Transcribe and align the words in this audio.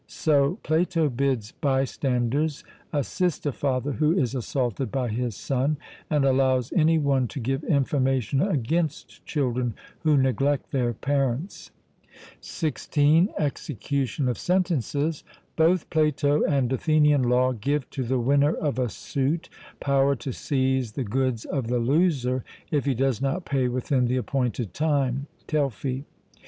So 0.07 0.57
Plato 0.63 1.09
bids 1.09 1.51
bystanders 1.51 2.63
assist 2.91 3.45
a 3.45 3.51
father 3.51 3.91
who 3.91 4.13
is 4.17 4.33
assaulted 4.33 4.91
by 4.91 5.09
his 5.09 5.35
son, 5.35 5.77
and 6.09 6.25
allows 6.25 6.73
any 6.73 6.97
one 6.97 7.27
to 7.27 7.39
give 7.39 7.63
information 7.65 8.41
against 8.41 9.23
children 9.27 9.75
who 9.99 10.17
neglect 10.17 10.71
their 10.71 10.91
parents. 10.93 11.69
(16) 12.39 13.29
Execution 13.37 14.27
of 14.27 14.39
sentences. 14.39 15.23
Both 15.55 15.87
Plato 15.91 16.43
and 16.45 16.73
Athenian 16.73 17.21
law 17.21 17.51
give 17.51 17.87
to 17.91 18.01
the 18.03 18.17
winner 18.19 18.55
of 18.55 18.79
a 18.79 18.89
suit 18.89 19.49
power 19.79 20.15
to 20.15 20.33
seize 20.33 20.93
the 20.93 21.03
goods 21.03 21.45
of 21.45 21.67
the 21.67 21.77
loser, 21.77 22.43
if 22.71 22.85
he 22.85 22.95
does 22.95 23.21
not 23.21 23.45
pay 23.45 23.67
within 23.67 24.05
the 24.05 24.17
appointed 24.17 24.73
time 24.73 25.27
(Telfy). 25.45 26.05